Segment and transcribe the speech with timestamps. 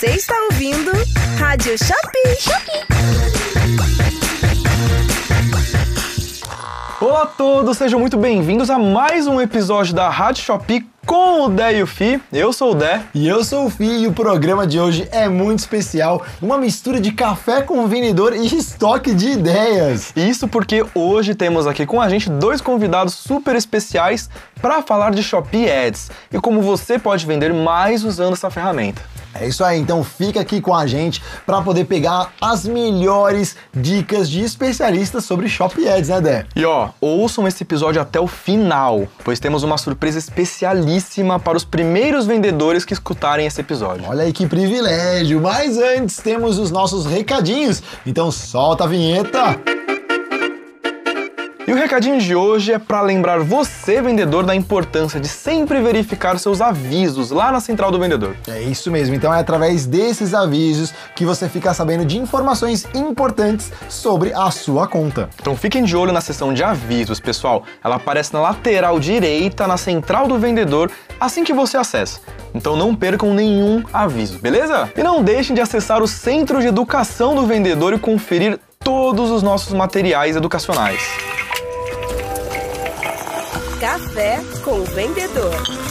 [0.00, 0.92] Você está ouvindo
[1.38, 2.40] Rádio Shopee.
[2.40, 3.00] Shopee.
[6.98, 11.48] Olá a todos, sejam muito bem-vindos a mais um episódio da Rádio Shopee com o
[11.48, 12.20] Dé e o Fi.
[12.32, 13.02] Eu sou o Dé.
[13.14, 17.00] E eu sou o Fi e o programa de hoje é muito especial, uma mistura
[17.00, 20.12] de café com vendedor e estoque de ideias.
[20.14, 24.30] Isso porque hoje temos aqui com a gente dois convidados super especiais
[24.60, 29.02] para falar de Shopee Ads e como você pode vender mais usando essa ferramenta.
[29.34, 34.28] É isso aí, então fica aqui com a gente para poder pegar as melhores dicas
[34.28, 36.46] de especialistas sobre Shop Ads, né, Dé?
[36.56, 41.64] E ó, ouçam esse episódio até o final, pois temos uma surpresa especialíssima para os
[41.64, 44.04] primeiros vendedores que escutarem esse episódio.
[44.08, 45.40] Olha aí que privilégio!
[45.40, 49.79] Mas antes temos os nossos recadinhos, então solta a vinheta!
[51.70, 56.36] E o recadinho de hoje é para lembrar você, vendedor, da importância de sempre verificar
[56.36, 58.34] seus avisos lá na central do vendedor.
[58.48, 63.70] É isso mesmo, então é através desses avisos que você fica sabendo de informações importantes
[63.88, 65.30] sobre a sua conta.
[65.40, 67.62] Então fiquem de olho na seção de avisos, pessoal.
[67.84, 70.90] Ela aparece na lateral direita, na central do vendedor,
[71.20, 72.18] assim que você acessa.
[72.52, 74.90] Então não percam nenhum aviso, beleza?
[74.96, 79.40] E não deixem de acessar o Centro de Educação do Vendedor e conferir todos os
[79.40, 81.00] nossos materiais educacionais.
[83.80, 85.89] Café com o vendedor.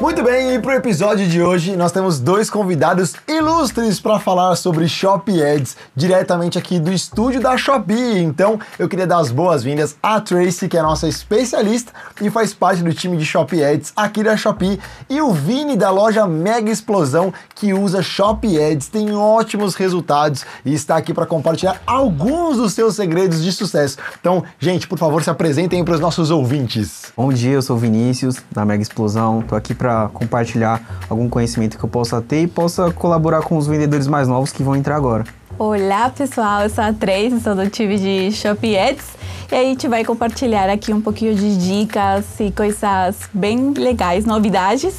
[0.00, 4.56] Muito bem, e para o episódio de hoje nós temos dois convidados ilustres para falar
[4.56, 8.18] sobre Shop Ads, diretamente aqui do estúdio da Shopee.
[8.18, 12.54] Então eu queria dar as boas-vindas à Tracy, que é a nossa especialista e faz
[12.54, 16.70] parte do time de Shop Ads aqui da Shopee, e o Vini da loja Mega
[16.70, 22.72] Explosão, que usa Shop Ads, tem ótimos resultados e está aqui para compartilhar alguns dos
[22.72, 23.98] seus segredos de sucesso.
[24.18, 27.12] Então, gente, por favor, se apresentem para os nossos ouvintes.
[27.14, 29.42] Bom dia, eu sou o Vinícius da Mega Explosão.
[29.42, 33.66] Tô aqui para compartilhar algum conhecimento que eu possa ter e possa colaborar com os
[33.66, 35.24] vendedores mais novos que vão entrar agora.
[35.58, 39.06] Olá pessoal, eu sou a Trace, sou do time de Shopee Ads
[39.52, 44.96] e a gente vai compartilhar aqui um pouquinho de dicas e coisas bem legais, novidades,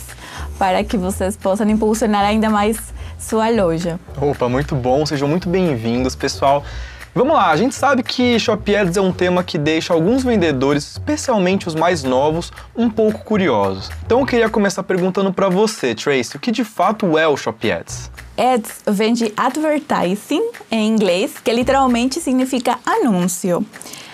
[0.60, 2.78] para que vocês possam impulsionar ainda mais
[3.18, 4.00] sua loja.
[4.20, 6.64] Opa, muito bom, sejam muito bem-vindos, pessoal.
[7.14, 10.92] Vamos lá, a gente sabe que Shop Ads é um tema que deixa alguns vendedores,
[10.92, 13.90] especialmente os mais novos, um pouco curiosos.
[14.06, 17.70] Então eu queria começar perguntando para você, Tracy, o que de fato é o Shop
[17.70, 18.10] Ads?
[18.38, 20.42] Ads vem de advertising
[20.72, 23.66] em inglês, que literalmente significa anúncio.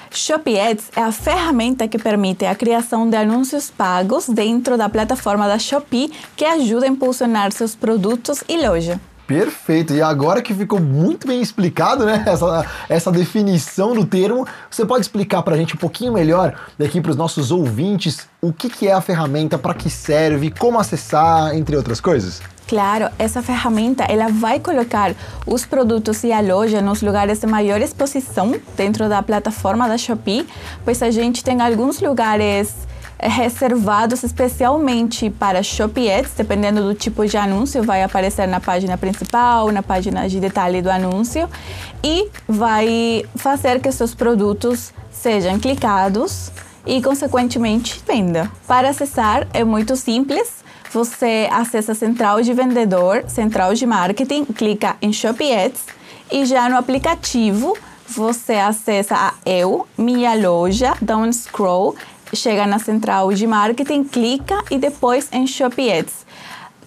[0.09, 5.47] Shop Ads é a ferramenta que permite a criação de anúncios pagos dentro da plataforma
[5.47, 8.99] da Shopee, que ajuda a impulsionar seus produtos e loja.
[9.27, 9.93] Perfeito.
[9.93, 15.01] E agora que ficou muito bem explicado, né, essa, essa definição do termo, você pode
[15.01, 18.87] explicar para a gente um pouquinho melhor daqui para os nossos ouvintes o que, que
[18.87, 22.41] é a ferramenta, para que serve, como acessar, entre outras coisas?
[22.67, 25.15] Claro, essa ferramenta ela vai colocar
[25.45, 30.45] os produtos e a loja nos lugares de maior exposição dentro da plataforma da Shopee,
[30.85, 32.86] pois a gente tem alguns lugares
[33.19, 39.71] reservados especialmente para Shopee Ads, dependendo do tipo de anúncio, vai aparecer na página principal,
[39.71, 41.49] na página de detalhe do anúncio
[42.03, 46.51] e vai fazer que seus produtos sejam clicados
[46.85, 48.51] e, consequentemente, venda.
[48.67, 50.65] Para acessar é muito simples.
[50.91, 55.85] Você acessa central de vendedor, central de marketing, clica em Shopee Ads
[56.31, 61.93] e já no aplicativo você acessa a Eu, minha loja, dá um scroll
[62.33, 66.25] chega na central de marketing, clica e depois em Shopee Ads.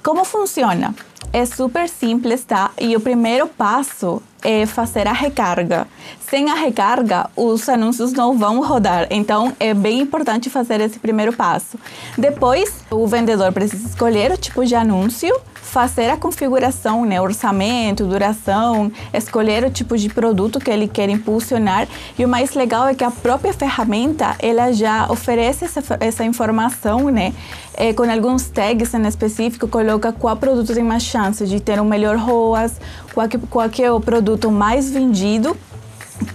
[0.02, 0.94] Como funciona?
[1.32, 2.70] É super simples, tá?
[2.80, 5.86] E o primeiro passo é fazer a recarga.
[6.28, 9.06] Sem a recarga, os anúncios não vão rodar.
[9.10, 11.78] Então, é bem importante fazer esse primeiro passo.
[12.16, 18.90] Depois, o vendedor precisa escolher o tipo de anúncio fazer a configuração, né, orçamento, duração,
[19.12, 21.86] escolher o tipo de produto que ele quer impulsionar.
[22.18, 27.08] E o mais legal é que a própria ferramenta ela já oferece essa, essa informação,
[27.08, 27.32] né,
[27.74, 31.84] é, com alguns tags em específico, coloca qual produto tem mais chance de ter um
[31.84, 32.80] melhor ROAS,
[33.14, 35.56] qual, que, qual que é o produto mais vendido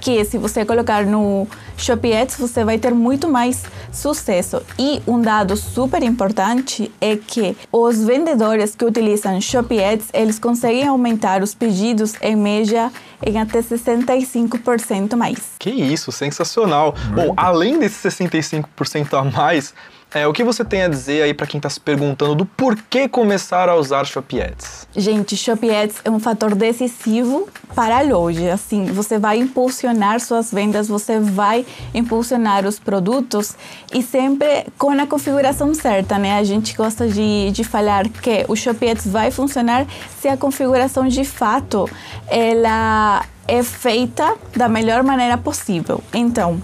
[0.02, 4.62] que se você colocar no Shopee Ads, você vai ter muito mais sucesso.
[4.78, 10.88] E um dado super importante é que os vendedores que utilizam Shopee Ads, eles conseguem
[10.88, 12.92] aumentar os pedidos em média
[13.26, 15.38] em até 65% mais.
[15.60, 16.94] Que isso, sensacional.
[17.14, 19.74] Bom, além desses 65% a mais,
[20.16, 23.06] É, o que você tem a dizer aí para quem está se perguntando do porquê
[23.06, 24.88] começar a usar Shopee Ads?
[24.96, 28.54] Gente, Shopee Ads é um fator decisivo para loja.
[28.54, 33.58] Assim, você vai impulsionar suas vendas, você vai impulsionar os produtos
[33.94, 36.38] e sempre com a configuração certa, né?
[36.38, 39.86] A gente gosta de, de falar que o Shopee Ads vai funcionar
[40.22, 41.90] se a configuração de fato
[42.30, 46.02] ela é feita da melhor maneira possível.
[46.14, 46.62] Então,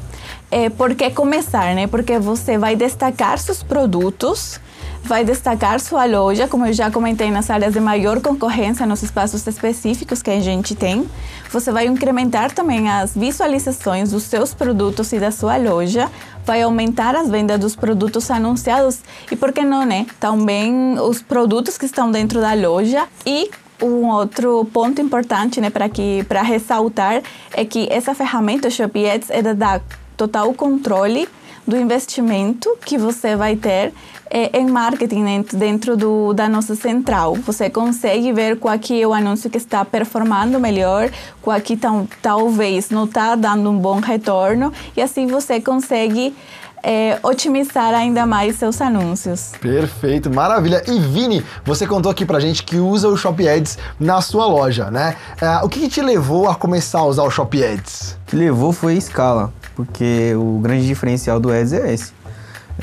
[0.51, 1.88] é, por que começar, né?
[1.88, 4.59] Porque você vai destacar seus produtos,
[5.03, 9.48] vai destacar sua loja, como eu já comentei, nas áreas de maior concorrência, nos espaços
[9.48, 11.09] específicos que a gente tem.
[11.51, 16.12] Você vai incrementar também as visualizações dos seus produtos e da sua loja,
[16.45, 19.00] vai aumentar as vendas dos produtos anunciados
[19.31, 20.06] e, por que não, né?
[20.19, 23.50] Também os produtos que estão dentro da loja e
[23.81, 29.30] um outro ponto importante, né, para que para ressaltar é que essa ferramenta Shopee Ads
[29.31, 29.81] é da
[30.22, 31.28] total controle
[31.68, 33.92] do investimento que você vai ter
[34.30, 37.36] é, em marketing dentro, dentro do, da nossa central.
[37.38, 41.10] Você consegue ver qual que é o anúncio que está performando melhor,
[41.42, 46.36] qual que tal, talvez não está dando um bom retorno e assim você consegue
[46.84, 49.52] é, otimizar ainda mais seus anúncios.
[49.60, 50.84] Perfeito, maravilha.
[50.88, 54.90] E Vini, você contou aqui pra gente que usa o Shop Ads na sua loja,
[54.90, 55.16] né?
[55.40, 58.18] É, o que, que, te levou a começar a usar o Shop Ads?
[58.24, 59.54] O que levou foi escala,
[59.86, 62.13] porque o grande diferencial do Ads é esse.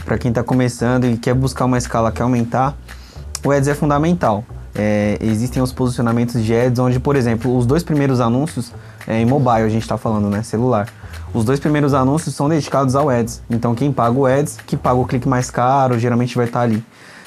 [0.04, 2.76] Para quem está começando e quer buscar uma escala, quer aumentar,
[3.44, 4.44] o Ads é fundamental.
[4.74, 8.72] É, existem os posicionamentos de Ads onde, por exemplo, os dois primeiros anúncios
[9.06, 10.42] é, em mobile, a gente está falando, né?
[10.42, 10.86] Celular
[11.32, 13.42] os dois primeiros anúncios são dedicados ao Ads.
[13.50, 16.82] Então quem paga o Ads, que paga o clique mais caro, geralmente vai estar ali.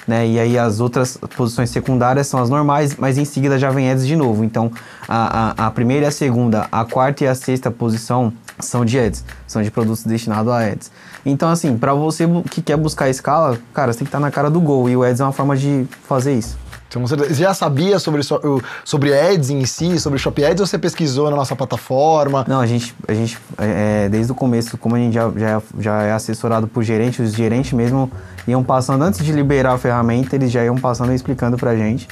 [0.07, 0.27] Né?
[0.27, 4.05] E aí as outras posições secundárias são as normais, mas em seguida já vem ads
[4.05, 4.43] de novo.
[4.43, 4.71] Então
[5.07, 8.97] a, a, a, primeira e a segunda, a quarta e a sexta posição são de
[8.99, 10.91] ads, são de produtos destinados a ads.
[11.25, 14.49] Então assim, para você que quer buscar escala, cara, você tem que estar na cara
[14.49, 16.57] do gol e o ads é uma forma de fazer isso.
[16.91, 18.21] Então, você já sabia sobre,
[18.83, 22.43] sobre ads em si, sobre Shop Ads, ou você pesquisou na nossa plataforma?
[22.45, 26.03] Não, a gente, a gente é, desde o começo, como a gente já, já, já
[26.03, 28.11] é assessorado por gerente, os gerentes mesmo
[28.45, 32.09] iam passando, antes de liberar a ferramenta, eles já iam passando e explicando pra gente.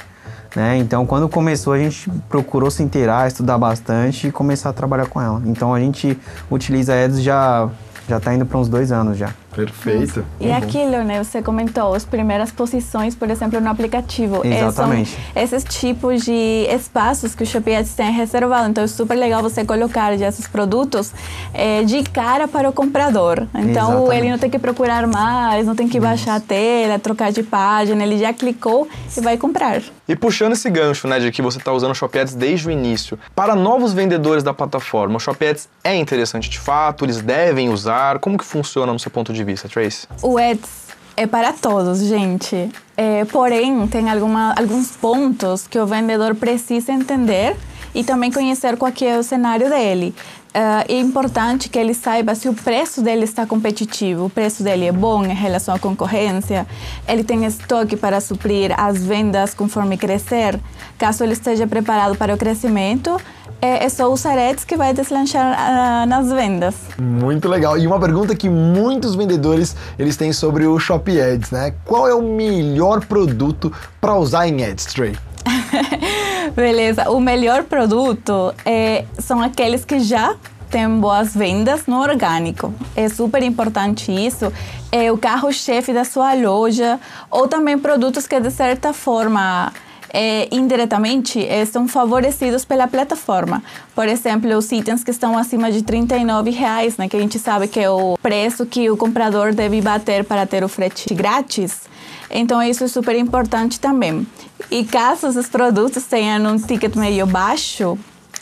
[0.54, 0.78] Né?
[0.78, 5.20] Então, quando começou, a gente procurou se inteirar, estudar bastante e começar a trabalhar com
[5.20, 5.40] ela.
[5.46, 6.18] Então, a gente
[6.50, 7.70] utiliza ads já
[8.08, 9.32] já está indo para uns dois anos já.
[9.54, 10.24] Perfeito.
[10.40, 10.56] E uhum.
[10.56, 11.22] aquilo, né?
[11.22, 14.46] Você comentou, as primeiras posições, por exemplo, no aplicativo.
[14.46, 15.10] Exatamente.
[15.10, 18.68] São esses tipos de espaços que o Shopee Ads tem reservado.
[18.68, 21.12] Então, é super legal você colocar já esses produtos
[21.52, 23.46] é, de cara para o comprador.
[23.54, 24.16] Então, Exatamente.
[24.16, 28.02] ele não tem que procurar mais, não tem que baixar a tela, trocar de página.
[28.02, 29.82] Ele já clicou e vai comprar.
[30.08, 32.70] E puxando esse gancho, né, de que você está usando o Shopee Ads desde o
[32.70, 37.04] início, para novos vendedores da plataforma, o Shopee Ads é interessante de fato?
[37.04, 38.18] Eles devem usar?
[38.18, 40.06] Como que funciona no seu ponto de de vista, Trace?
[40.22, 42.70] O Ads é para todos, gente.
[42.96, 47.56] É, porém, tem alguma, alguns pontos que o vendedor precisa entender
[47.94, 50.14] e também conhecer qual é o cenário dele.
[50.50, 54.86] Uh, é importante que ele saiba se o preço dele está competitivo, o preço dele
[54.86, 56.66] é bom em relação à concorrência,
[57.06, 60.58] ele tem estoque para suprir as vendas conforme crescer,
[60.98, 63.16] caso ele esteja preparado para o crescimento
[63.60, 66.74] é, é só os aretes que vai deslanchar uh, nas vendas.
[66.98, 67.78] Muito legal.
[67.78, 71.74] E uma pergunta que muitos vendedores eles têm sobre o Shopee Ads, né?
[71.84, 75.16] Qual é o melhor produto para usar em Ads, Trey?
[76.54, 77.10] Beleza.
[77.10, 80.34] O melhor produto é, são aqueles que já
[80.70, 82.72] têm boas vendas no orgânico.
[82.94, 84.52] É super importante isso.
[84.92, 86.98] É o carro-chefe da sua loja
[87.30, 89.72] ou também produtos que de certa forma
[90.12, 93.62] é, indiretamente é, são favorecidos pela plataforma.
[93.94, 97.68] Por exemplo, os itens que estão acima de 39 reais, né, que a gente sabe
[97.68, 101.82] que é o preço que o comprador deve bater para ter o frete grátis.
[102.30, 104.26] Então, isso é super importante também.
[104.70, 107.98] E caso os produtos tenham um ticket meio baixo,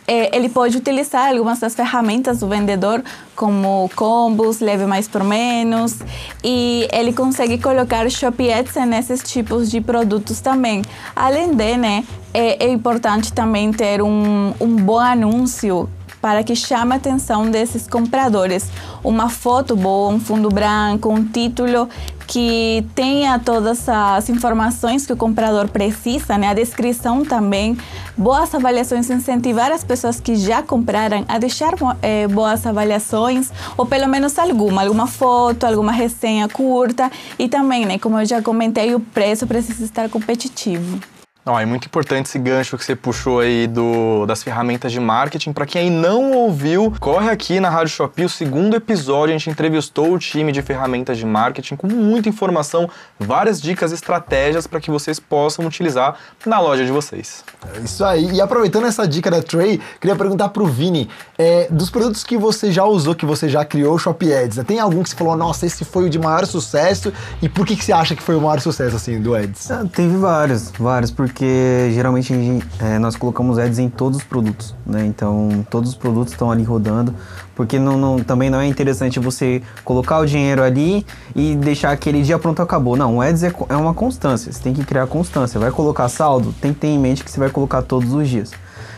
[0.08, 3.04] é, ele pode utilizar algumas das ferramentas do vendedor,
[3.36, 5.98] como combos, leve mais por menos,
[6.42, 10.82] e ele consegue colocar Shopee Ads nesses tipos de produtos também.
[11.14, 15.88] Além de, né, é, é importante também ter um, um bom anúncio
[16.20, 18.68] para que chame a atenção desses compradores.
[19.02, 21.88] Uma foto boa, um fundo branco, um título
[22.28, 26.48] que tenha todas as informações que o comprador precisa, né?
[26.48, 27.76] a descrição também,
[28.14, 31.72] boas avaliações, incentivar as pessoas que já compraram a deixar
[32.02, 37.98] é, boas avaliações, ou pelo menos alguma, alguma foto, alguma resenha curta, e também, né,
[37.98, 41.00] como eu já comentei, o preço precisa estar competitivo.
[41.48, 45.54] Não, é muito importante esse gancho que você puxou aí do, das ferramentas de marketing.
[45.54, 49.48] Para quem aí não ouviu, corre aqui na Rádio Shopee, o segundo episódio, a gente
[49.48, 54.90] entrevistou o time de ferramentas de marketing com muita informação, várias dicas, estratégias para que
[54.90, 57.42] vocês possam utilizar na loja de vocês.
[57.74, 58.30] É isso aí.
[58.30, 62.70] E aproveitando essa dica da Trey, queria perguntar pro Vini, é, dos produtos que você
[62.70, 64.64] já usou, que você já criou o Shop Ads, né?
[64.64, 67.10] tem algum que você falou, nossa, esse foi o de maior sucesso?
[67.40, 69.70] E por que, que você acha que foi o maior sucesso, assim, do Ads?
[69.70, 71.37] Ah, teve vários, vários, porque
[71.92, 75.04] geralmente a gente, é, nós colocamos ads em todos os produtos, né?
[75.06, 77.14] Então, todos os produtos estão ali rodando,
[77.54, 81.04] porque não, não- também não é interessante você colocar o dinheiro ali
[81.34, 82.96] e deixar aquele dia pronto acabou.
[82.96, 85.58] Não, o ads é, é uma constância, você tem que criar constância.
[85.60, 88.50] Vai colocar saldo, tem que ter em mente que você vai colocar todos os dias.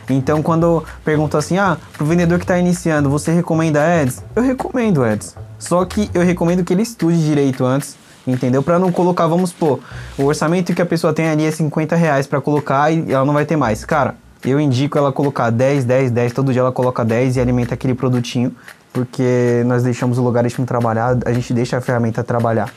[0.09, 4.23] Então, quando pergunto assim, ah, pro vendedor que está iniciando, você recomenda ads?
[4.35, 5.37] Eu recomendo ads.
[5.59, 7.97] Só que eu recomendo que ele estude direito antes,
[8.27, 8.63] entendeu?
[8.63, 9.81] Para não colocar, vamos supor,
[10.19, 13.35] o orçamento que a pessoa tem ali é 50 reais para colocar e ela não
[13.35, 13.85] vai ter mais.
[13.85, 17.75] Cara, eu indico ela colocar 10, 10, 10, todo dia ela coloca 10 e alimenta
[17.75, 18.55] aquele produtinho,
[18.93, 22.71] porque nós deixamos o logaritmo trabalhar, a gente deixa a ferramenta trabalhar.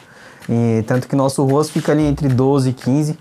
[0.49, 3.17] E tanto que nosso rosto fica ali entre 12 e 15,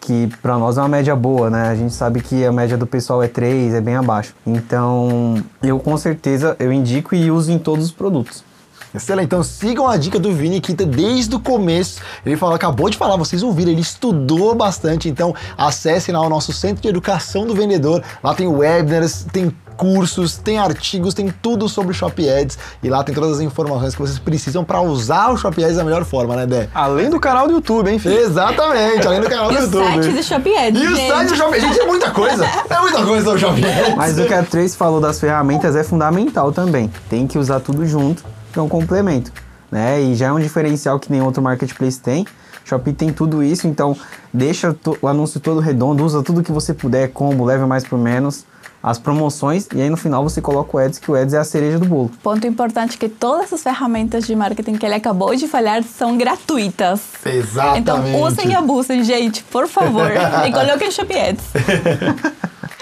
[0.00, 1.68] que para nós é uma média boa, né?
[1.68, 4.34] A gente sabe que a média do pessoal é 3, é bem abaixo.
[4.46, 8.44] Então, eu com certeza eu indico e uso em todos os produtos.
[8.94, 12.00] Excelente, então sigam a dica do Vini Quinta desde o começo.
[12.26, 15.08] Ele falou, acabou de falar, vocês ouviram, ele estudou bastante.
[15.08, 18.02] Então acessem lá o nosso Centro de Educação do Vendedor.
[18.22, 22.58] Lá tem webinars, tem cursos, tem artigos, tem tudo sobre o Shop Ads.
[22.82, 25.84] E lá tem todas as informações que vocês precisam para usar o Shop Ads da
[25.84, 26.68] melhor forma, né, Dé?
[26.74, 28.18] Além do canal do YouTube, hein, filho?
[28.18, 30.02] Exatamente, além do canal E do o YouTube.
[30.02, 31.08] site do Shopee Ads, E o gente.
[31.08, 32.44] site do Shop Gente, é muita coisa.
[32.44, 33.94] É muita coisa o Shop Ads.
[33.96, 36.92] Mas o que a Trace falou das ferramentas é fundamental também.
[37.08, 38.22] Tem que usar tudo junto,
[38.58, 39.32] é um complemento.
[39.70, 40.00] Né?
[40.02, 42.26] E já é um diferencial que nenhum outro marketplace tem.
[42.64, 43.96] Shopee tem tudo isso, então
[44.32, 48.44] deixa o anúncio todo redondo, usa tudo que você puder, combo, leve mais por menos,
[48.82, 51.44] as promoções, e aí no final você coloca o Ads, que o Ads é a
[51.44, 52.10] cereja do bolo.
[52.22, 57.00] Ponto importante que todas as ferramentas de marketing que ele acabou de falar são gratuitas.
[57.24, 57.80] Exatamente.
[57.80, 60.10] Então usem e abusem, gente, por favor.
[60.46, 61.44] e coloquem Shopee Ads.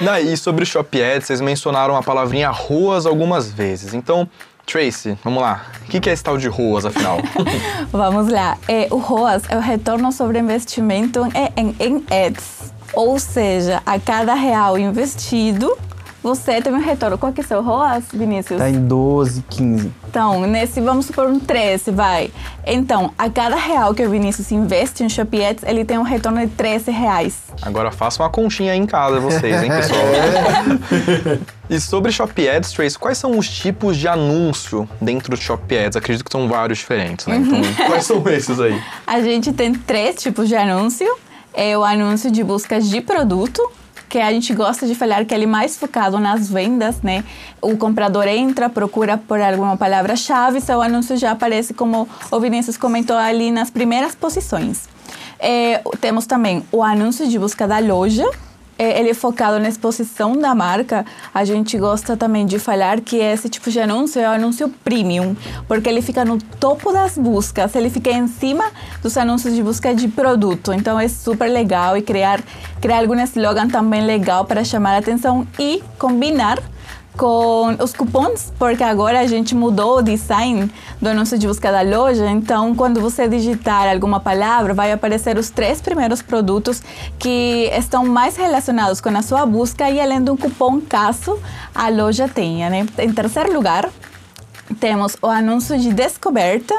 [0.01, 3.95] Não, e sobre o Shop Ads, vocês mencionaram a palavrinha ROAS algumas vezes.
[3.95, 4.29] Então,
[4.69, 5.67] Tracy, vamos lá.
[5.83, 7.19] O que é esse tal de ROAS, afinal?
[7.91, 8.59] Vamos lá.
[8.69, 12.75] É, o ROAS é o retorno sobre investimento em, em, em ads.
[12.93, 15.75] Ou seja, a cada real investido,
[16.23, 17.17] você teve um retorno.
[17.17, 18.59] Qual que é o seu ROAS, Vinícius?
[18.59, 19.93] Tá em 12, 15.
[20.09, 22.31] Então, nesse, vamos supor um 13, vai.
[22.67, 26.41] Então, a cada real que o Vinícius investe em Shopee Ads, ele tem um retorno
[26.41, 27.37] de 13 reais.
[27.63, 30.01] Agora façam uma continha aí em casa, vocês, hein, pessoal?
[31.71, 35.97] e sobre Shop Ads, Trace, quais são os tipos de anúncio dentro do Shop Ads?
[35.97, 37.37] Acredito que são vários diferentes, né?
[37.37, 38.81] Então, quais são esses aí?
[39.07, 41.07] A gente tem três tipos de anúncio.
[41.55, 43.69] É o anúncio de buscas de produto,
[44.09, 47.25] que a gente gosta de falar que ele é mais focado nas vendas, né?
[47.61, 53.17] O comprador entra, procura por alguma palavra-chave, seu anúncio já aparece como o Vinícius comentou
[53.17, 54.89] ali nas primeiras posições.
[55.39, 58.29] É, temos também o anúncio de busca da loja,
[58.79, 61.05] ele é focado na exposição da marca.
[61.35, 65.37] A gente gosta também de falar que esse tipo de anúncio é o anúncio premium,
[65.67, 68.71] porque ele fica no topo das buscas, ele fica em cima
[69.03, 70.73] dos anúncios de busca de produto.
[70.73, 72.41] Então é super legal e criar,
[72.81, 76.59] criar algum slogan também legal para chamar a atenção e combinar
[77.19, 80.71] com os cupons, porque agora a gente mudou o design
[81.03, 82.31] do anúncio de busca da loja.
[82.31, 86.81] Então, quando você digitar alguma palavra, vai aparecer os três primeiros produtos
[87.19, 91.39] que estão mais relacionados com a sua busca e além de um cupom caso
[91.75, 92.87] a loja tenha, né?
[92.97, 93.91] Em terceiro lugar,
[94.79, 96.75] temos o anúncio de descoberta,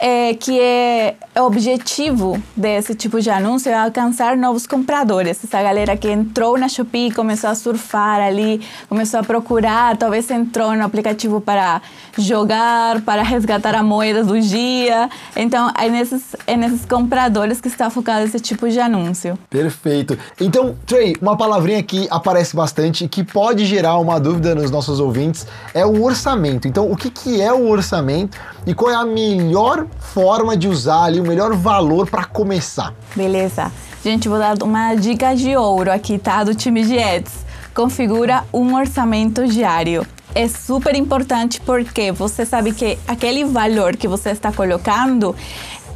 [0.00, 5.44] é, que é o objetivo desse tipo de anúncio é alcançar novos compradores.
[5.44, 10.74] Essa galera que entrou na Shopee, começou a surfar ali, começou a procurar, talvez entrou
[10.74, 11.82] no aplicativo para
[12.16, 15.10] jogar, para resgatar a moeda do dia.
[15.36, 19.38] Então, é nesses, é nesses compradores que está focado esse tipo de anúncio.
[19.50, 20.18] Perfeito.
[20.40, 24.98] Então, Trey, uma palavrinha que aparece bastante e que pode gerar uma dúvida nos nossos
[24.98, 26.66] ouvintes é o orçamento.
[26.66, 31.04] Então, o que, que é o orçamento e qual é a melhor forma de usar
[31.04, 32.94] ali, o melhor valor para começar?
[33.14, 33.70] Beleza.
[34.02, 36.42] Gente, vou dar uma dica de ouro aqui, tá?
[36.42, 37.44] Do time de ads.
[37.74, 40.06] Configura um orçamento diário.
[40.34, 45.34] É super importante porque você sabe que aquele valor que você está colocando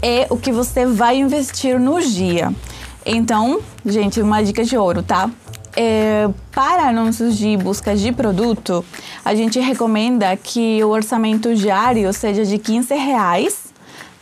[0.03, 2.53] é o que você vai investir no dia.
[3.07, 5.31] Então, gente, uma dica de ouro, tá?
[5.77, 8.85] É, para anúncios de busca de produto,
[9.25, 13.64] a gente recomenda que o orçamento diário seja de 15 reais,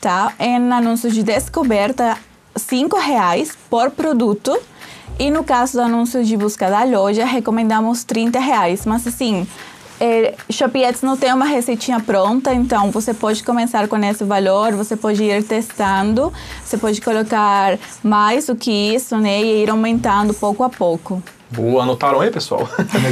[0.03, 0.35] tá?
[0.39, 2.19] Em anúncios de descoberta,
[2.57, 4.59] 5 reais por produto.
[5.19, 8.85] E no caso do anúncio de busca da loja, recomendamos 30 reais.
[8.85, 9.47] Mas assim,
[10.01, 14.73] é, Shopee Ads não tem uma receitinha pronta, então você pode começar com esse valor,
[14.73, 16.33] você pode ir testando,
[16.65, 19.41] você pode colocar mais do que isso, né?
[19.41, 21.23] E ir aumentando pouco a pouco.
[21.49, 22.67] Boa, anotaram aí, pessoal?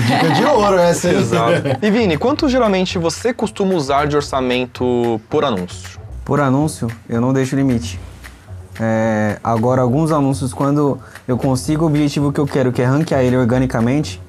[0.07, 1.11] Dica de ouro essa?
[1.13, 1.79] Exato.
[1.81, 6.00] E Vini, quanto geralmente você costuma usar de orçamento por anúncio?
[6.31, 7.99] Por anúncio, eu não deixo limite.
[8.79, 10.97] É, agora, alguns anúncios, quando
[11.27, 14.23] eu consigo o objetivo que eu quero, que é ranquear ele organicamente,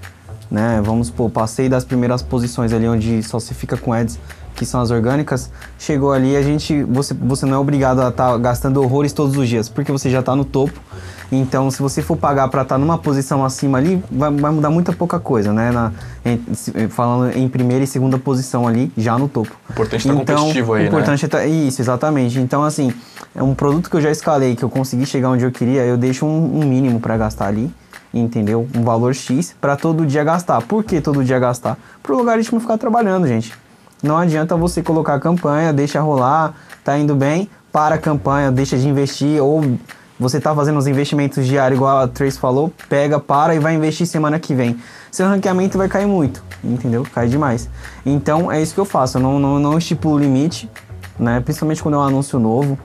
[0.49, 0.81] né?
[0.83, 4.17] Vamos supor, passei das primeiras posições ali onde só se fica com ads,
[4.55, 8.31] que são as orgânicas, chegou ali, a gente, você, você não é obrigado a estar
[8.31, 10.79] tá gastando horrores todos os dias, porque você já está no topo.
[11.31, 14.69] Então, se você for pagar para estar tá numa posição acima ali, vai, vai, mudar
[14.69, 15.71] muita pouca coisa, né?
[15.71, 15.91] Na,
[16.25, 19.55] em, falando em primeira e segunda posição ali, já no topo.
[19.69, 21.29] Importante estar então, competitivo aí, importante né?
[21.29, 22.37] Tá, isso, exatamente.
[22.37, 22.93] Então, assim,
[23.33, 25.95] é um produto que eu já escalei, que eu consegui chegar onde eu queria, eu
[25.95, 27.71] deixo um, um mínimo para gastar ali
[28.13, 28.67] entendeu?
[28.75, 30.61] Um valor X para todo dia gastar.
[30.61, 31.77] Por que todo dia gastar?
[32.03, 33.53] Para o logaritmo ficar trabalhando, gente.
[34.01, 36.53] Não adianta você colocar a campanha, deixa rolar,
[36.83, 39.77] tá indo bem, para a campanha, deixa de investir ou
[40.19, 44.05] você está fazendo os investimentos diários, igual a Trace falou, pega, para e vai investir
[44.05, 44.79] semana que vem.
[45.11, 47.05] Seu ranqueamento vai cair muito, entendeu?
[47.11, 47.67] Cai demais.
[48.05, 50.69] Então é isso que eu faço, eu não, não, não estipulo limite,
[51.17, 51.39] né?
[51.39, 52.77] Principalmente quando é um anúncio novo.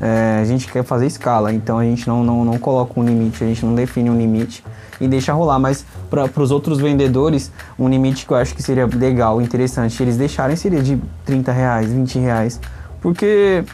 [0.00, 3.42] É, a gente quer fazer escala, então a gente não, não, não coloca um limite,
[3.42, 4.64] a gente não define um limite
[5.00, 5.58] e deixa rolar.
[5.58, 10.16] Mas para os outros vendedores, um limite que eu acho que seria legal, interessante, eles
[10.16, 12.60] deixarem seria de 30 reais, 20 reais.
[13.00, 13.64] Porque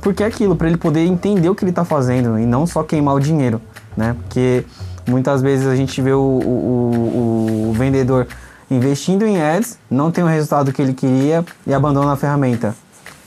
[0.00, 2.82] porque é aquilo, para ele poder entender o que ele está fazendo e não só
[2.82, 3.60] queimar o dinheiro,
[3.96, 4.14] né?
[4.22, 4.64] Porque
[5.08, 8.26] muitas vezes a gente vê o, o, o, vendedor
[8.70, 12.74] investindo em ads, não tem o resultado que ele queria e abandona a ferramenta.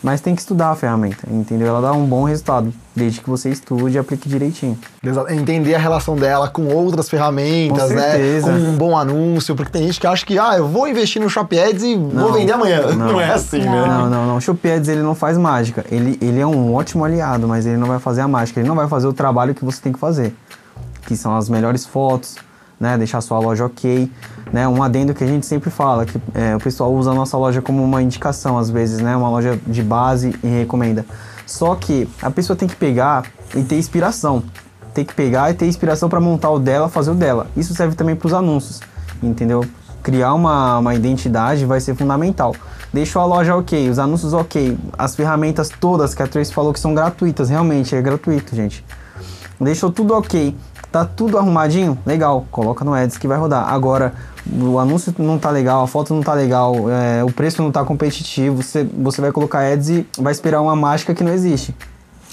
[0.02, 1.68] Mas tem que estudar a ferramenta, entendeu?
[1.68, 4.78] Ela dá um bom resultado, desde que você estude e aplique direitinho.
[5.30, 8.42] Entender a relação dela com outras ferramentas, com né?
[8.42, 11.30] Com um bom anúncio, porque tem gente que acha que, ah, eu vou investir no
[11.30, 12.88] Shop Ads e não, vou vender amanhã.
[12.88, 13.72] Não, não é assim, não.
[13.72, 13.88] né?
[13.88, 14.38] Não, não, não.
[14.38, 15.86] O Shop Ads, ele não faz mágica.
[15.92, 18.62] Ele, ele é um ótimo aliado, mas ele não vai fazer a mágica.
[18.62, 20.34] Ele não vai fazer o trabalho que você tem que fazer,
[21.06, 22.38] que são as melhores fotos,
[22.80, 22.98] né?
[22.98, 24.10] Deixar sua loja ok,
[24.52, 24.68] né?
[24.68, 27.62] Um adendo que a gente sempre fala, que é, o pessoal usa a nossa loja
[27.62, 29.16] como uma indicação às vezes, né?
[29.16, 31.06] Uma loja de base e recomenda.
[31.46, 34.44] Só que a pessoa tem que pegar e ter inspiração.
[34.94, 37.48] Tem que pegar e ter inspiração para montar o dela, fazer o dela.
[37.58, 38.80] Isso serve também para os anúncios,
[39.22, 39.66] entendeu?
[40.02, 42.56] Criar uma, uma identidade vai ser fundamental.
[42.92, 46.80] Deixou a loja ok, os anúncios ok, as ferramentas todas que a Trace falou que
[46.80, 48.84] são gratuitas, realmente é gratuito, gente.
[49.60, 50.56] Deixou tudo ok
[50.92, 51.98] Tá tudo arrumadinho?
[52.06, 53.72] Legal, coloca no Ads que vai rodar.
[53.72, 54.14] Agora,
[54.52, 57.84] o anúncio não tá legal, a foto não tá legal, é, o preço não tá
[57.84, 61.76] competitivo, você, você vai colocar Ads e vai esperar uma mágica que não existe.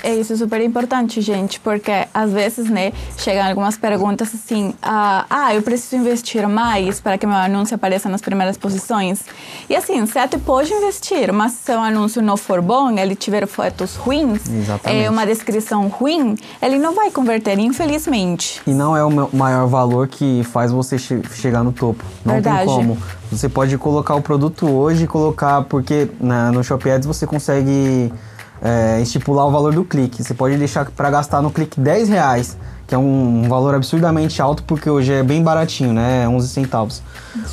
[0.02, 5.24] É isso é super importante, gente, porque às vezes, né, chegam algumas perguntas assim: ah,
[5.28, 9.24] ah, eu preciso investir mais para que meu anúncio apareça nas primeiras posições.
[9.68, 13.46] E assim, você até pode investir, mas se seu anúncio não for bom, ele tiver
[13.46, 14.42] fotos ruins,
[14.84, 18.60] é uma descrição ruim, ele não vai converter, infelizmente.
[18.66, 22.04] E não é o maior valor que faz você che chegar no topo.
[22.24, 22.66] Não Verdade.
[22.66, 22.98] tem como.
[23.30, 28.12] Você pode colocar o produto hoje e colocar, porque na, no Shop Ads você consegue
[28.60, 30.22] é, estipular o valor do clique.
[30.22, 34.40] Você pode deixar para gastar no clique 10 reais, que é um, um, valor absurdamente
[34.40, 36.28] alto, porque hoje é bem baratinho, né?
[36.28, 37.02] 11 centavos.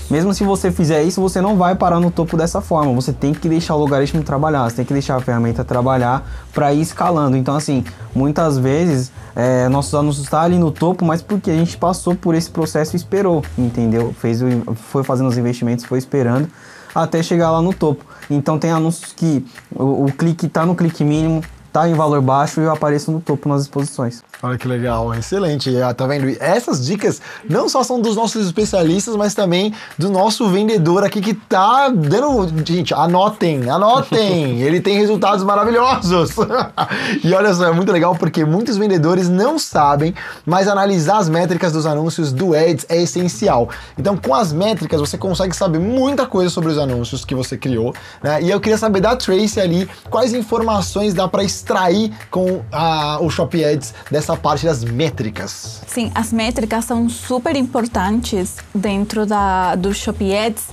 [0.10, 2.94] Mesmo se você fizer isso, você não vai parar no topo dessa forma.
[2.94, 6.74] Você tem que deixar o logaritmo trabalhar, você tem que deixar a ferramenta trabalhar para
[6.74, 7.36] ir escalando.
[7.36, 11.56] Então, assim, muitas vezes é, nossos anúncios estão tá ali no topo, mas porque a
[11.56, 14.14] gente passou por esse processo e esperou, entendeu?
[14.20, 16.48] Fez o, foi fazendo os investimentos, foi esperando
[16.94, 18.06] até chegar lá no topo.
[18.30, 21.42] Então tem anúncios que o, o clique está no clique mínimo,
[21.74, 24.22] está em valor baixo e eu apareço no topo nas exposições.
[24.44, 25.76] Olha que legal, excelente.
[25.82, 26.30] Ah, tá vendo?
[26.40, 31.34] Essas dicas não só são dos nossos especialistas, mas também do nosso vendedor aqui que
[31.34, 32.52] tá dando.
[32.64, 34.60] Gente, anotem, anotem!
[34.62, 36.32] Ele tem resultados maravilhosos.
[37.24, 40.14] e olha só, é muito legal porque muitos vendedores não sabem,
[40.46, 43.70] mas analisar as métricas dos anúncios do Ads é essencial.
[43.98, 47.96] Então, com as métricas, você consegue saber muita coisa sobre os anúncios que você criou,
[48.22, 48.44] né?
[48.44, 53.30] E eu queria saber da Tracy ali quais informações dá para extrair com a, o
[53.30, 55.82] Shop Ads dessa essa parte das métricas.
[55.88, 60.64] Sim, as métricas são super importantes dentro da, do Shopee Ads,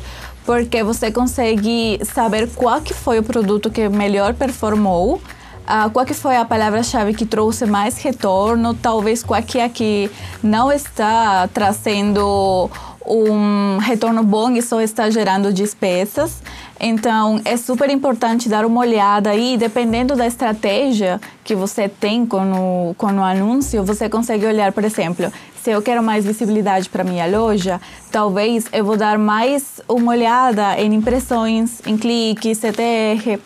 [0.45, 6.15] porque você consegue saber qual que foi o produto que melhor performou, uh, qual que
[6.15, 10.11] foi a palavra-chave que trouxe mais retorno, talvez qual que é que
[10.43, 12.71] não está trazendo
[13.07, 16.43] um retorno bom e só está gerando despesas.
[16.81, 22.91] Então, é super importante dar uma olhada aí, dependendo da estratégia que você tem com
[22.91, 25.31] o, com o anúncio, você consegue olhar, por exemplo,
[25.63, 27.79] se eu quero mais visibilidade para minha loja,
[28.11, 33.39] talvez eu vou dar mais uma olhada em impressões, em cliques, CTR.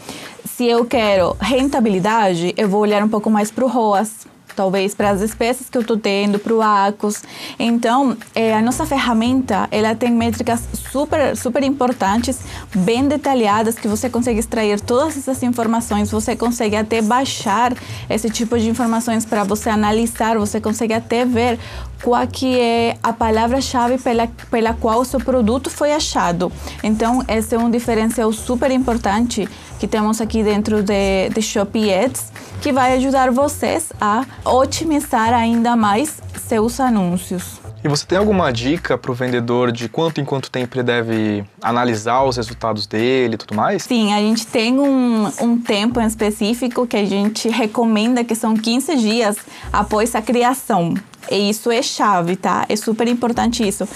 [0.44, 5.10] Se eu quero rentabilidade, eu vou olhar um pouco mais para o ROAS, talvez para
[5.10, 7.22] as despesas que eu estou tendo, para o ACOS.
[7.58, 12.40] Então, é, a nossa ferramenta, ela tem métricas super, super importantes,
[12.74, 17.74] bem detalhadas, que você consegue extrair todas essas informações, você consegue até baixar
[18.08, 21.58] esse tipo de informações para você analisar, você consegue até ver
[22.02, 26.52] qual que é a palavra-chave pela, pela qual o seu produto foi achado.
[26.82, 32.32] Então, esse é um diferencial super importante que temos aqui dentro de, de Shopee Ads,
[32.62, 37.64] que vai ajudar vocês a otimizar ainda mais seus anúncios.
[37.84, 41.44] E você tem alguma dica para o vendedor de quanto em quanto tempo ele deve
[41.60, 43.82] analisar os resultados dele e tudo mais?
[43.82, 48.56] Sim, a gente tem um, um tempo em específico que a gente recomenda que são
[48.56, 49.36] 15 dias
[49.70, 50.94] após a criação.
[51.30, 52.64] E isso é chave, tá?
[52.70, 53.86] É super importante isso.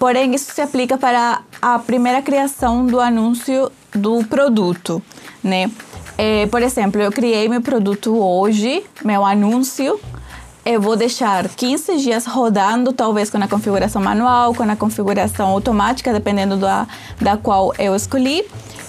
[0.00, 5.00] Porém, isso se aplica para a primeira criação do anúncio do produto,
[5.48, 5.70] né?
[6.16, 9.98] É, por exemplo, eu criei meu produto hoje, meu anúncio,
[10.64, 16.12] eu vou deixar 15 dias rodando, talvez com a configuração manual, com a configuração automática,
[16.12, 16.86] dependendo da,
[17.20, 18.44] da qual eu escolhi.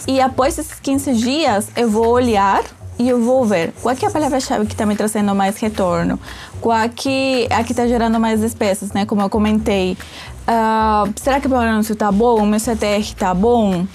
[0.08, 2.64] E após esses 15 dias, eu vou olhar
[2.98, 6.20] e eu vou ver qual é a palavra-chave que está me trazendo mais retorno,
[6.60, 9.06] qual que é a que está gerando mais despesas, né?
[9.06, 9.98] Como eu comentei.
[10.44, 12.46] Uh, será que meu anúncio está bom?
[12.46, 13.86] Meu CTR está bom?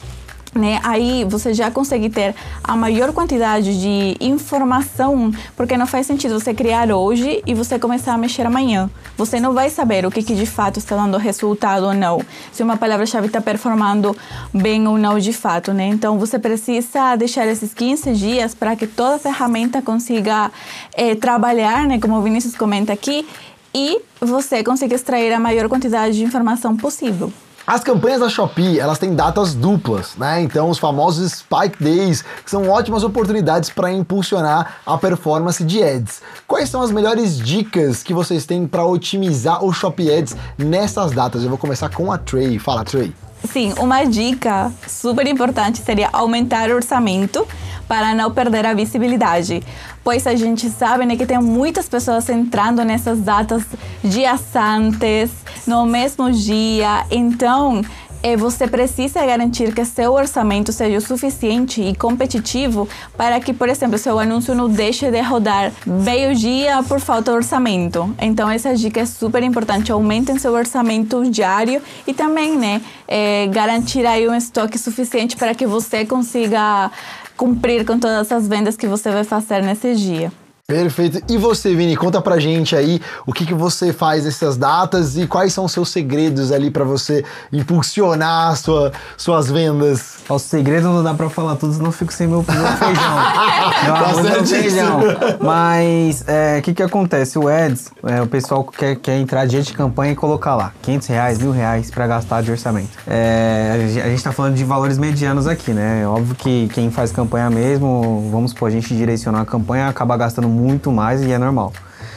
[0.54, 0.80] Né?
[0.82, 6.54] Aí você já consegue ter a maior quantidade de informação, porque não faz sentido você
[6.54, 8.90] criar hoje e você começar a mexer amanhã.
[9.16, 12.20] Você não vai saber o que, que de fato está dando resultado ou não,
[12.52, 14.16] se uma palavra-chave está performando
[14.52, 15.86] bem ou não de fato, né?
[15.86, 20.50] Então você precisa deixar esses 15 dias para que toda a ferramenta consiga
[20.94, 21.98] é, trabalhar, né?
[21.98, 23.26] Como o Vinícius comenta aqui,
[23.74, 27.32] e você consiga extrair a maior quantidade de informação possível.
[27.66, 30.42] As campanhas da Shopee, elas têm datas duplas, né?
[30.42, 36.20] Então, os famosos Spike Days, que são ótimas oportunidades para impulsionar a performance de ads.
[36.46, 41.42] Quais são as melhores dicas que vocês têm para otimizar o Shopee Ads nessas datas?
[41.42, 42.58] Eu vou começar com a Trey.
[42.58, 43.14] Fala, Trey.
[43.52, 47.46] Sim, uma dica super importante seria aumentar o orçamento
[47.86, 49.62] para não perder a visibilidade.
[50.02, 53.64] Pois a gente sabe né, que tem muitas pessoas entrando nessas datas
[54.02, 55.30] dias antes,
[55.66, 57.06] no mesmo dia.
[57.10, 57.82] Então,
[58.24, 63.68] é, você precisa garantir que seu orçamento seja o suficiente e competitivo para que, por
[63.68, 68.14] exemplo, seu anúncio não deixe de rodar meio-dia por falta de orçamento.
[68.18, 69.92] Então, essa dica é super importante.
[69.92, 75.66] Aumentem seu orçamento diário e também, né, é, garantir aí um estoque suficiente para que
[75.66, 76.90] você consiga
[77.36, 80.32] cumprir com todas as vendas que você vai fazer nesse dia.
[80.66, 81.20] Perfeito.
[81.30, 85.26] E você, Vini, conta pra gente aí o que, que você faz nessas datas e
[85.26, 87.22] quais são os seus segredos ali para você
[87.52, 90.14] impulsionar sua, suas vendas.
[90.26, 93.14] O segredo não dá pra falar tudo, senão eu fico sem meu, meu feijão.
[93.84, 95.00] meu Tá arroz e meu feijão.
[95.38, 97.38] Mas o é, que que acontece?
[97.38, 101.08] O Ads, é, o pessoal quer, quer entrar diante de campanha e colocar lá 500
[101.08, 102.88] reais, mil reais pra gastar de orçamento.
[103.06, 106.00] É, a gente- tá falando de valores medianos aqui, né?
[106.04, 110.16] É Óbvio que quem faz campanha mesmo, vamos supor, a gente direcionar a campanha, acaba
[110.16, 111.72] gastando muito mais e é normal.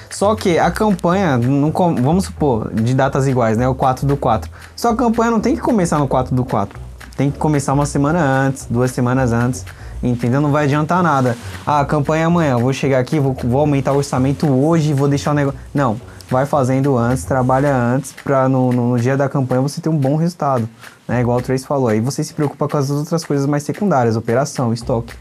[0.10, 1.72] Só que a campanha, não
[2.02, 3.68] vamos supor, de datas iguais, né?
[3.68, 4.50] O 4 do 4.
[4.76, 6.80] Só a campanha não tem que começar no 4 do 4.
[7.18, 9.66] Tem que começar uma semana antes, duas semanas antes.
[10.02, 10.40] Entendeu?
[10.40, 11.36] Não vai adiantar nada.
[11.66, 15.08] Ah, a campanha é amanhã, vou chegar aqui, vou, vou aumentar o orçamento hoje, vou
[15.08, 15.60] deixar o negócio.
[15.74, 16.00] Não.
[16.30, 19.98] Vai fazendo antes, trabalha antes, pra no, no- no dia da campanha você ter um
[19.98, 20.68] bom resultado.
[21.08, 21.22] Né?
[21.22, 21.88] Igual o Trace falou.
[21.88, 25.14] Aí você se preocupa com as outras coisas mais secundárias, operação, estoque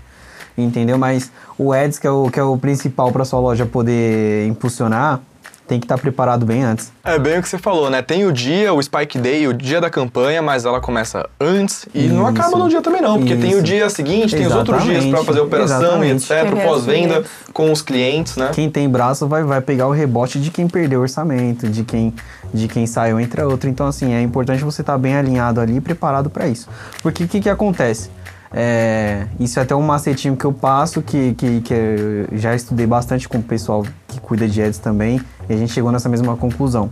[0.56, 0.98] entendeu?
[0.98, 5.20] Mas o Ads, que é o, que é o principal para sua loja poder impulsionar,
[5.66, 6.92] tem que estar preparado bem antes.
[7.04, 8.00] É bem o que você falou, né?
[8.00, 12.04] Tem o dia, o Spike Day, o dia da campanha, mas ela começa antes e
[12.04, 12.40] não Isso.
[12.40, 13.62] acaba no dia também não, porque tem o Isso.
[13.62, 15.26] dia seguinte, tem os outros dias para Exatamente.
[15.26, 16.32] fazer operação Exatamente.
[16.32, 18.50] e etc, pós-venda com os clientes, né?
[18.54, 22.14] Quem tem braço vai, vai pegar o rebote de quem perdeu o orçamento, de quem,
[22.54, 23.68] de quem saiu entre a outra.
[23.68, 26.68] Então, assim, é importante você estar bem alinhado ali e preparado para isso.
[27.02, 28.08] Porque o que, que acontece?
[28.52, 32.86] É, isso é até um macetinho que eu passo, que, que, que eu já estudei
[32.86, 36.36] bastante com o pessoal que cuida de ads também, e a gente chegou nessa mesma
[36.36, 36.90] conclusão.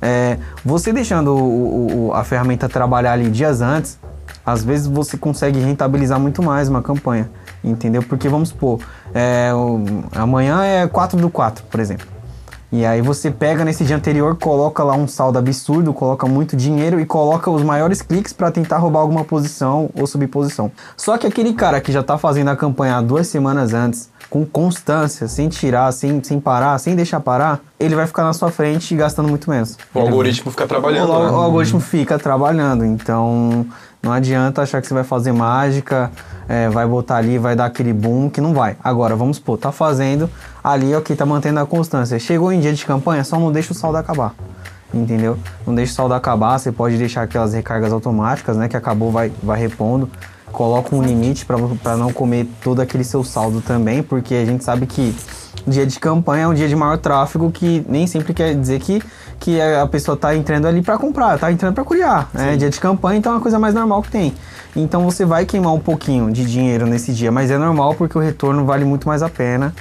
[0.00, 3.98] É, você deixando o- o- a ferramenta trabalhar ali dias antes,
[4.44, 7.28] às vezes você consegue rentabilizar muito mais uma campanha,
[7.62, 8.02] entendeu?
[8.02, 8.80] Porque vamos supor,
[9.14, 9.50] é,
[10.14, 12.06] amanhã é 4 do 4, por exemplo.
[12.74, 16.98] E aí você pega nesse dia anterior, coloca lá um saldo absurdo, coloca muito dinheiro
[16.98, 20.72] e coloca os maiores cliques para tentar roubar alguma posição ou subposição.
[20.96, 24.44] Só que aquele cara que já tá fazendo a campanha há duas semanas antes, com
[24.44, 28.92] constância, sem tirar, sem, sem parar, sem deixar parar, ele vai ficar na sua frente
[28.96, 29.78] gastando muito menos.
[29.94, 31.30] O Ele- algoritmo fica trabalhando, o, né?
[31.30, 33.64] o algoritmo fica trabalhando, então
[34.04, 36.10] não adianta achar que você vai fazer mágica,
[36.46, 38.76] é, vai botar ali, vai dar aquele boom, que não vai.
[38.84, 40.28] Agora, vamos supor, tá fazendo
[40.62, 42.18] ali, ok, tá mantendo a constância.
[42.18, 44.34] Chegou em dia de campanha, só não deixa o saldo acabar.
[44.92, 45.38] Entendeu?
[45.66, 48.68] Não deixa o saldo acabar, você pode deixar aquelas recargas automáticas, né?
[48.68, 50.08] Que acabou, vai, vai repondo.
[50.52, 54.86] Coloca um limite para não comer todo aquele seu saldo também, porque a gente sabe
[54.86, 55.16] que
[55.66, 59.02] dia de campanha é um dia de maior tráfego, que nem sempre quer dizer que,
[59.44, 62.30] que a pessoa tá entrando ali para comprar, tá entrando para curiar.
[62.34, 64.32] É dia de campanha, então é uma coisa mais normal que tem.
[64.74, 68.20] Então você vai queimar um pouquinho de dinheiro nesse dia, mas é normal porque o
[68.22, 69.74] retorno vale muito mais a pena,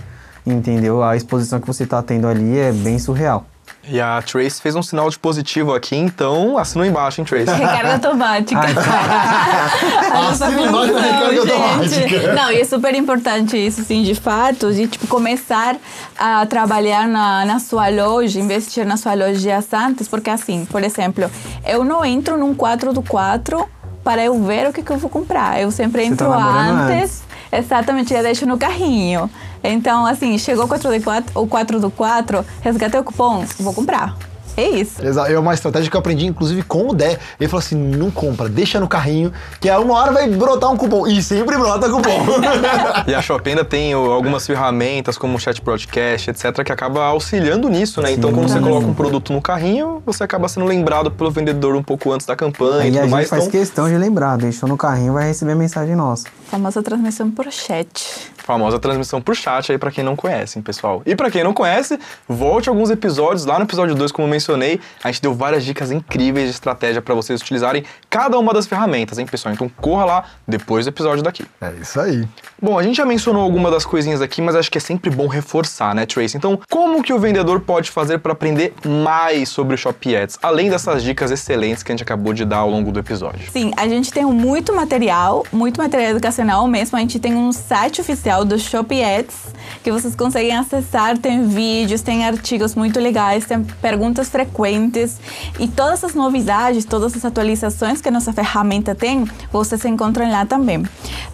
[0.45, 1.01] entendeu?
[1.01, 3.45] A exposição que você tá tendo ali é bem surreal.
[3.85, 7.51] E a Trace fez um sinal de positivo aqui, então assina embaixo, hein, Trace?
[7.51, 8.61] Recarga automática.
[10.29, 11.51] Assina embaixo da recarga gente.
[11.51, 12.33] automática.
[12.33, 15.75] Não, e é super importante isso, sim, de fato, de tipo, começar
[16.17, 20.81] a trabalhar na, na sua loja, investir na sua loja dias antes, porque assim, por
[20.83, 21.29] exemplo,
[21.65, 23.67] eu não entro num 4 do 4
[24.03, 25.61] para eu ver o que, que eu vou comprar.
[25.61, 27.22] Eu sempre Você tá entro namorando antes.
[27.55, 29.29] Exatamente, eu deixo no carrinho.
[29.63, 33.73] Então, assim, chegou o 4 do 4, o 4 do 4, resgatei o cupom, vou
[33.73, 34.32] comprar.
[34.55, 35.03] É isso.
[35.05, 35.31] Exato.
[35.31, 37.17] É uma estratégia que eu aprendi, inclusive, com o Dé.
[37.39, 40.77] Ele falou assim: não compra, deixa no carrinho, que a uma hora vai brotar um
[40.77, 41.07] cupom.
[41.07, 42.25] E sempre brota cupom.
[43.07, 47.67] E a Shopee ainda tem algumas ferramentas como o chat broadcast, etc, que acaba auxiliando
[47.69, 48.11] nisso, né?
[48.11, 51.83] Então, quando você coloca um produto no carrinho, você acaba sendo lembrado pelo vendedor um
[51.83, 53.29] pouco antes da campanha e Aí a tudo gente mais.
[53.29, 56.27] faz Então, questão de lembrar, deixou no carrinho, vai receber mensagem nossa.
[56.49, 58.31] Famosa transmissão por chat.
[58.43, 61.01] Famosa transmissão por chat aí pra quem não conhece, hein, pessoal.
[61.05, 64.79] E pra quem não conhece, volte alguns episódios lá no episódio 2, como eu mencionei,
[65.03, 69.17] a gente deu várias dicas incríveis de estratégia pra vocês utilizarem cada uma das ferramentas,
[69.17, 69.53] hein, pessoal?
[69.53, 71.45] Então corra lá depois do episódio daqui.
[71.61, 72.27] é isso aí.
[72.61, 75.27] Bom, a gente já mencionou alguma das coisinhas aqui, mas acho que é sempre bom
[75.27, 76.35] reforçar, né, Trace?
[76.35, 80.69] Então, como que o vendedor pode fazer para aprender mais sobre o Shopee Ads, além
[80.69, 83.49] dessas dicas excelentes que a gente acabou de dar ao longo do episódio?
[83.51, 86.97] Sim, a gente tem muito material, muito material educacional mesmo.
[86.97, 89.52] A gente tem um site oficial do Shopee Ads
[89.83, 91.17] que vocês conseguem acessar.
[91.17, 95.19] Tem vídeos, tem artigos muito legais, tem perguntas frequentes
[95.59, 100.83] e todas as novidades, todas as atualizações que nossa ferramenta tem, vocês encontram lá também.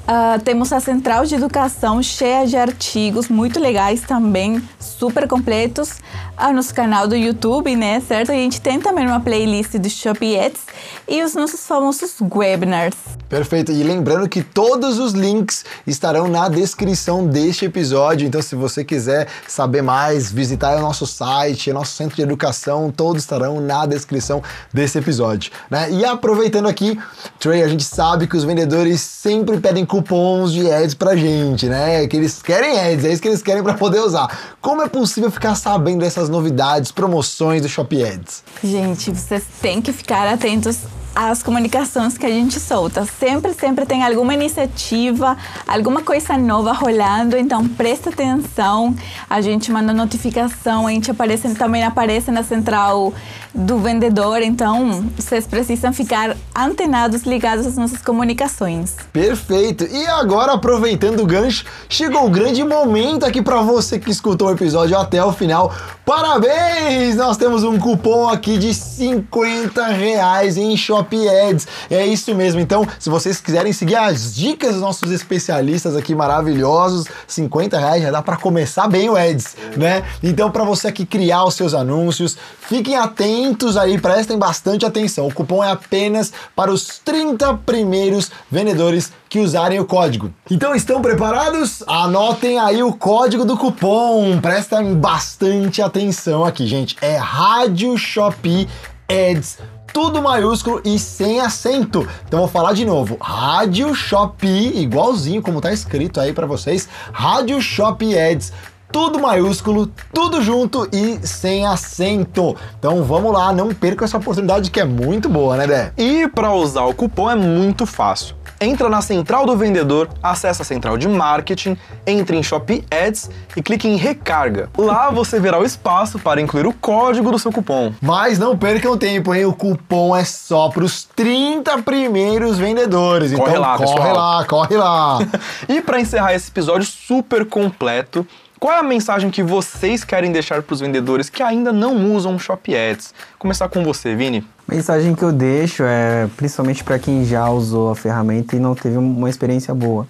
[0.07, 5.97] Ah, temos a central de educação cheia de artigos muito legais também, super completos.
[6.35, 8.31] Ah, nosso canal do YouTube, né, certo?
[8.31, 10.61] A gente tem também uma playlist do Shopee Ads
[11.07, 12.95] e os nossos famosos webinars.
[13.29, 13.71] Perfeito.
[13.71, 18.18] E lembrando que todos os links estarão na descrição deste episódio.
[18.25, 22.91] Então, se você quiser saber mais, visitar o nosso site, o nosso centro de educação,
[22.91, 24.41] todos estarão na descrição
[24.73, 25.51] desse episódio.
[25.69, 25.91] Né?
[25.91, 26.99] E aproveitando aqui,
[27.39, 32.07] Trey, a gente sabe que os vendedores sempre pedem cupons de ads pra gente, né?
[32.07, 34.55] Que eles querem ads, é isso que eles querem para poder usar.
[34.61, 38.43] Como é possível ficar sabendo dessas novidades, promoções do Shopee Ads?
[38.63, 40.79] Gente, vocês têm que ficar atentos
[41.15, 43.05] às comunicações que a gente solta.
[43.05, 48.95] Sempre, sempre tem alguma iniciativa, alguma coisa nova rolando, então presta atenção.
[49.29, 53.13] A gente manda notificação, a gente aparece, também aparece na central
[53.53, 58.95] do vendedor, então vocês precisam ficar antenados, ligados às nossas comunicações.
[59.11, 59.85] Perfeito.
[59.85, 64.51] E agora, aproveitando o gancho, chegou o grande momento aqui para você que escutou o
[64.51, 65.73] episódio até o final.
[66.09, 67.15] Parabéns!
[67.17, 71.67] Nós temos um cupom aqui de 50 reais em Shopee Ads.
[71.87, 72.59] É isso mesmo.
[72.59, 78.09] Então, se vocês quiserem seguir as dicas dos nossos especialistas aqui maravilhosos, 50 reais já
[78.09, 80.03] dá para começar bem o Ads, né?
[80.23, 85.27] Então, para você aqui criar os seus anúncios, fiquem atentos aí, prestem bastante atenção.
[85.27, 90.33] O cupom é apenas para os 30 primeiros vendedores que usarem o código.
[90.49, 91.83] Então estão preparados?
[91.85, 94.41] Anotem aí o código do cupom.
[94.41, 95.98] Prestem bastante atenção
[96.45, 96.95] aqui, gente.
[97.01, 98.67] É Rádio Shopee
[99.09, 99.59] Ads
[99.93, 102.07] tudo maiúsculo e sem acento.
[102.27, 103.17] Então vou falar de novo.
[103.19, 106.87] Rádio Shopee, igualzinho como tá escrito aí para vocês.
[107.11, 108.53] Rádio Shopee Ads
[108.91, 112.55] tudo maiúsculo, tudo junto e sem acento.
[112.77, 115.93] Então vamos lá, não perca essa oportunidade que é muito boa, né, Dé?
[115.97, 118.39] E para usar o cupom é muito fácil.
[118.61, 123.61] Entra na central do vendedor, acessa a central de marketing, entre em Shopee Ads e
[123.61, 124.69] clique em recarga.
[124.77, 127.93] Lá você verá o espaço para incluir o código do seu cupom.
[128.01, 129.45] Mas não percam tempo, hein?
[129.45, 133.31] O cupom é só para os 30 primeiros vendedores.
[133.31, 134.15] Corre então lá, corre pessoal.
[134.15, 135.19] lá, corre lá.
[135.69, 138.27] E para encerrar esse episódio super completo,
[138.59, 142.37] Qual é a mensagem que vocês querem deixar para os vendedores que ainda não usam
[142.37, 143.13] Shop Ads?
[143.37, 144.45] Começar com você, Vini.
[144.67, 148.97] Mensagem que eu deixo é principalmente para quem já usou a ferramenta e não teve
[148.97, 150.05] uma experiência boa.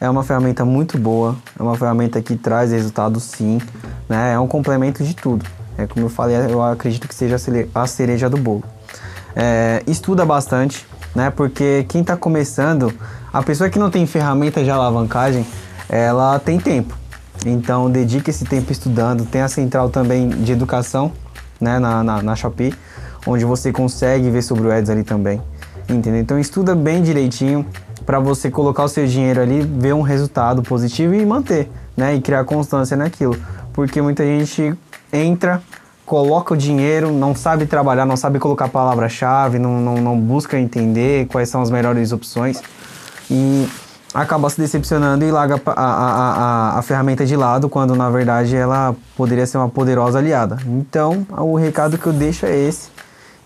[0.00, 3.60] É uma ferramenta muito boa, é uma ferramenta que traz resultados sim,
[4.08, 4.32] né?
[4.32, 5.44] É um complemento de tudo.
[5.76, 7.36] É como eu falei, eu acredito que seja
[7.74, 8.64] a cereja do bolo.
[9.36, 11.28] É, estuda bastante, né?
[11.28, 12.94] Porque quem está começando,
[13.30, 15.46] a pessoa que não tem ferramenta de alavancagem,
[15.86, 17.03] ela tem tempo.
[17.44, 19.24] Então dedique esse tempo estudando.
[19.26, 21.12] Tem a central também de educação,
[21.60, 21.78] né?
[21.78, 22.74] Na, na, na Shopee,
[23.26, 25.40] onde você consegue ver sobre o Ads ali também.
[25.88, 26.20] Entendeu?
[26.20, 27.66] Então estuda bem direitinho
[28.06, 32.14] para você colocar o seu dinheiro ali, ver um resultado positivo e manter, né?
[32.14, 33.36] E criar constância naquilo.
[33.72, 34.74] Porque muita gente
[35.12, 35.62] entra,
[36.06, 41.26] coloca o dinheiro, não sabe trabalhar, não sabe colocar palavra-chave, não, não, não busca entender
[41.26, 42.62] quais são as melhores opções
[43.30, 43.66] e
[44.14, 46.32] acaba se decepcionando e larga a, a,
[46.74, 50.58] a, a, ferramenta de lado, quando na verdade ela poderia ser uma poderosa aliada.
[50.66, 52.88] Então, o recado que eu deixo é esse.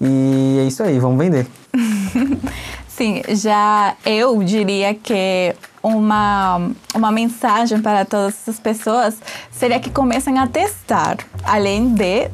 [0.01, 1.47] E é isso aí, vamos vender.
[2.87, 9.17] Sim, já eu diria que uma, uma mensagem para todas as pessoas
[9.51, 12.29] seria que comecem a testar, além de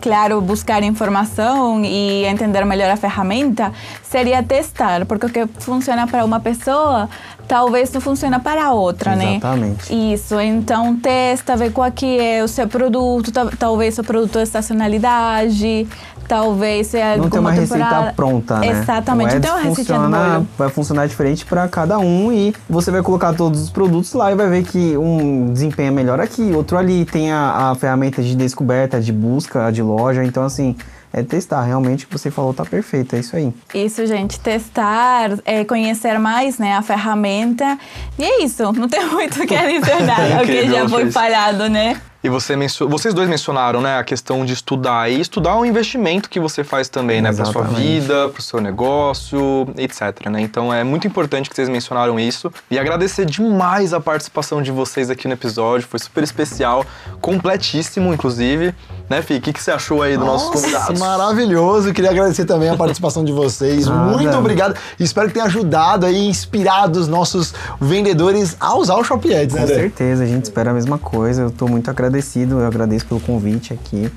[0.00, 6.24] claro, buscar informação e entender melhor a ferramenta, seria testar, porque o que funciona para
[6.24, 7.08] uma pessoa
[7.46, 9.30] talvez não funciona para outra, Exatamente.
[9.30, 9.36] né?
[9.36, 10.14] Exatamente.
[10.14, 15.86] Isso, então testa, vê qual que é o seu produto, talvez o produto de estacionalidade,
[16.28, 17.94] talvez seja Não tem uma temporada.
[17.94, 18.68] receita pronta, né?
[18.68, 23.02] Exatamente, não tem uma receita funciona, Vai funcionar diferente para cada um e você vai
[23.02, 27.04] colocar todos os produtos lá e vai ver que um desempenha melhor aqui, outro ali,
[27.04, 30.76] tem a, a ferramenta de descoberta, de busca, de loja, então assim
[31.12, 31.62] é testar.
[31.62, 33.52] Realmente o que você falou tá perfeito, é isso aí.
[33.74, 37.78] Isso, gente, testar, é conhecer mais, né, a ferramenta.
[38.18, 42.00] E é isso, não tem muito o que adicionar, o que já foi falado, né?
[42.26, 42.56] E você
[42.88, 45.08] vocês dois mencionaram, né, a questão de estudar.
[45.08, 48.42] E estudar é um investimento que você faz também, né, para sua vida, para o
[48.42, 50.28] seu negócio, etc.
[50.28, 50.40] Né?
[50.40, 52.52] Então é muito importante que vocês mencionaram isso.
[52.68, 55.86] E agradecer demais a participação de vocês aqui no episódio.
[55.86, 56.84] Foi super especial,
[57.20, 58.74] completíssimo, inclusive.
[59.08, 59.36] Né, Fih?
[59.36, 60.98] O que, que você achou aí dos nossos convidados?
[60.98, 61.92] Maravilhoso.
[61.94, 63.86] Queria agradecer também a participação de vocês.
[63.86, 64.18] Nada.
[64.18, 64.74] Muito obrigado.
[64.98, 69.60] Espero que tenha ajudado aí, inspirado os nossos vendedores a usar o Shop Ads, né?
[69.60, 71.42] Com certeza, a gente espera a mesma coisa.
[71.42, 74.10] Eu estou muito agradecido agradecido, eu agradeço pelo convite aqui,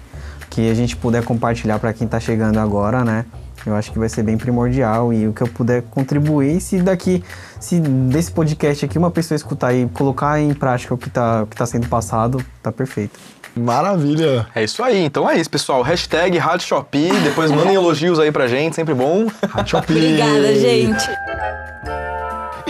[0.49, 3.25] que a gente puder compartilhar para quem está chegando agora, né?
[3.65, 7.21] Eu acho que vai ser bem primordial e o que eu puder contribuir, se daqui,
[7.59, 11.57] se desse podcast aqui uma pessoa escutar e colocar em prática o que está que
[11.57, 13.19] tá sendo passado, tá perfeito.
[13.55, 14.47] Maravilha!
[14.55, 15.81] É isso aí, então é isso, pessoal.
[15.81, 19.27] Hashtag Rádio Shopee, depois mandem elogios aí pra gente, sempre bom.
[19.49, 19.91] Rádio Shopee!
[19.97, 21.09] Obrigada, gente!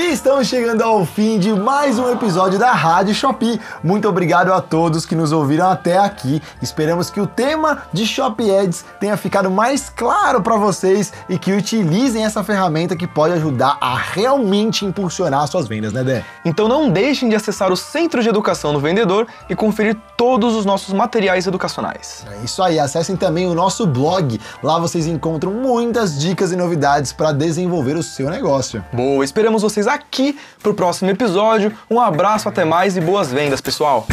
[0.02, 3.60] E estamos chegando ao fim de mais um episódio da Rádio Shopee.
[3.84, 6.42] Muito obrigado a todos que nos ouviram até aqui.
[6.62, 11.52] Esperamos que o tema de Shop Ads tenha ficado mais claro para vocês e que
[11.52, 16.24] utilizem essa ferramenta que pode ajudar a realmente impulsionar suas vendas, né, Dé?
[16.46, 20.64] Então não deixem de acessar o Centro de Educação do Vendedor e conferir todos os
[20.64, 22.26] nossos materiais educacionais.
[22.32, 24.40] É isso aí, acessem também o nosso blog.
[24.64, 28.82] Lá vocês encontram muitas dicas e novidades para desenvolver o seu negócio.
[28.94, 31.76] Boa, esperamos vocês aqui pro próximo episódio.
[31.90, 34.08] Um abraço, até mais e boas vendas, pessoal.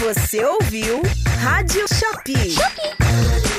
[0.00, 1.02] Você ouviu
[1.42, 2.50] Rádio Shopee.
[2.50, 3.49] Shopee.